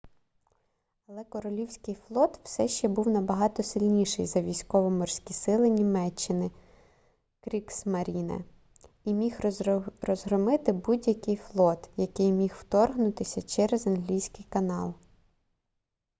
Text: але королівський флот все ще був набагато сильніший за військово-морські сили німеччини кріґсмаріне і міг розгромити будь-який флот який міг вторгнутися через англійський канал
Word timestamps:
але 1.07 1.23
королівський 1.23 1.95
флот 1.95 2.39
все 2.43 2.67
ще 2.67 2.87
був 2.87 3.07
набагато 3.07 3.63
сильніший 3.63 4.25
за 4.25 4.41
військово-морські 4.41 5.33
сили 5.33 5.69
німеччини 5.69 6.51
кріґсмаріне 7.41 8.45
і 9.03 9.13
міг 9.13 9.39
розгромити 10.01 10.71
будь-який 10.73 11.35
флот 11.35 11.89
який 11.97 12.31
міг 12.31 12.55
вторгнутися 12.59 13.41
через 13.41 13.87
англійський 13.87 14.45
канал 14.49 14.93